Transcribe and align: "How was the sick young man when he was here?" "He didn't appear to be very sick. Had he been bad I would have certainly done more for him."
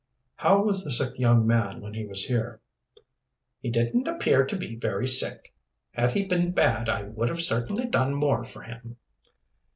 "How 0.37 0.63
was 0.63 0.83
the 0.83 0.91
sick 0.91 1.19
young 1.19 1.45
man 1.45 1.79
when 1.79 1.93
he 1.93 2.07
was 2.07 2.25
here?" 2.25 2.59
"He 3.59 3.69
didn't 3.69 4.07
appear 4.07 4.47
to 4.47 4.57
be 4.57 4.75
very 4.75 5.07
sick. 5.07 5.53
Had 5.91 6.13
he 6.13 6.25
been 6.25 6.53
bad 6.53 6.89
I 6.89 7.03
would 7.03 7.29
have 7.29 7.39
certainly 7.43 7.85
done 7.85 8.15
more 8.15 8.43
for 8.43 8.63
him." 8.63 8.97